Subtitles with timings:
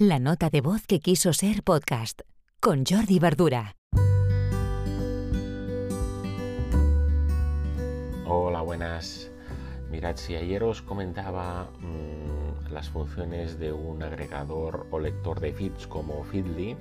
[0.00, 2.20] La nota de voz que quiso ser podcast
[2.60, 3.74] con Jordi Verdura.
[8.24, 9.28] Hola, buenas.
[9.90, 15.88] Mirad, si ayer os comentaba mmm, las funciones de un agregador o lector de feeds
[15.88, 16.76] como Feedly,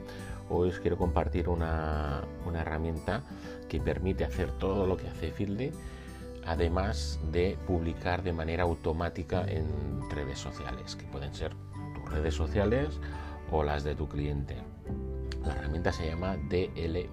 [0.52, 3.24] hoy os quiero compartir una, una herramienta
[3.68, 5.72] que permite hacer todo lo que hace Feedly,
[6.46, 11.56] además de publicar de manera automática en redes sociales, que pueden ser
[12.10, 13.00] redes sociales
[13.52, 14.58] o las de tu cliente.
[15.46, 17.08] La herramienta se llama dlvr.it.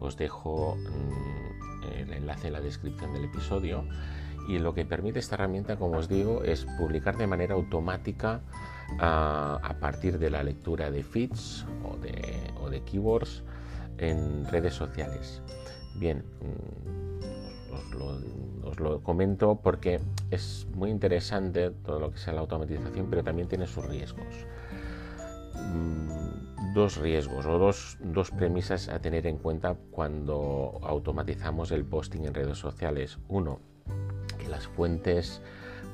[0.00, 3.84] Os dejo mmm, el enlace en la descripción del episodio.
[4.48, 8.40] Y lo que permite esta herramienta, como os digo, es publicar de manera automática
[8.94, 13.44] uh, a partir de la lectura de feeds o de, o keywords
[13.98, 15.42] en redes sociales.
[15.94, 16.92] Bien, mm,
[18.64, 20.00] os lo, comento porque
[20.32, 24.46] es muy interesante todo lo que sea la automatización, pero también tiene sus riesgos.
[25.54, 32.24] Mm, dos riesgos o dos, dos premisas a tener en cuenta cuando automatizamos el posting
[32.24, 33.18] en redes sociales.
[33.28, 33.60] Uno,
[34.38, 35.42] que las fuentes,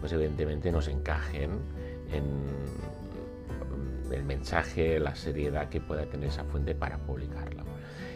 [0.00, 1.58] pues evidentemente nos encajen
[2.12, 2.24] en
[4.12, 7.64] el mensaje, la seriedad que pueda tener esa fuente para publicarla.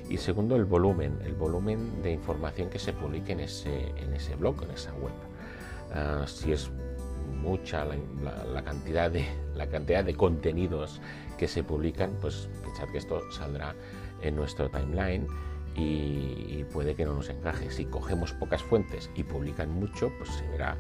[0.09, 4.37] Y segundo, el volumen, el volumen de información que se publique en ese, en ese
[4.37, 5.13] blog, en esa web.
[5.91, 6.71] Uh, si es
[7.43, 11.01] mucha la, cantidad de, la cantidad de contenidos
[11.37, 13.75] que se publican, pues pensad que esto saldrá
[14.23, 15.27] en nuestro timeline
[15.75, 17.71] y, puede que no nos encaje.
[17.71, 20.77] Si cogemos pocas fuentes y publican mucho, pues se verá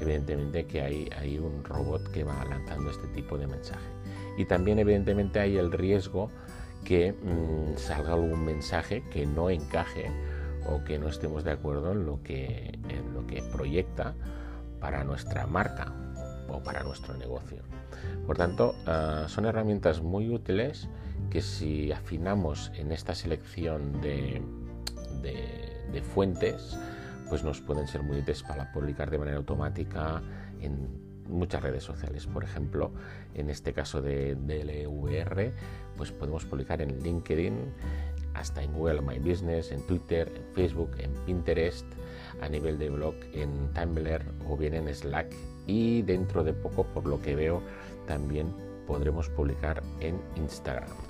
[0.00, 3.86] evidentemente que hay, hay un robot que va lanzando este tipo de mensaje.
[4.36, 6.30] Y también evidentemente hay el riesgo
[6.84, 10.10] que mmm, salga algún mensaje que no encaje
[10.66, 14.14] o que no estemos de acuerdo en lo que, en lo que proyecta
[14.80, 15.92] para nuestra marca
[16.48, 17.62] o para nuestro negocio.
[18.26, 20.88] Por tanto, uh, son herramientas muy útiles
[21.30, 24.42] que si afinamos en esta selección de,
[25.22, 26.78] de, de fuentes,
[27.28, 30.22] pues nos pueden ser muy útiles para publicar de manera automática
[30.60, 32.26] en muchas redes sociales.
[32.26, 32.92] Por ejemplo,
[33.34, 35.52] en este caso de DLVR,
[35.96, 37.54] pues podemos publicar en LinkedIn,
[38.40, 41.86] hasta en Google My Business, en Twitter, en Facebook, en Pinterest,
[42.40, 45.34] a nivel de blog en Tumblr o bien en Slack
[45.66, 47.62] y dentro de poco, por lo que veo,
[48.06, 48.52] también
[48.86, 51.09] podremos publicar en Instagram.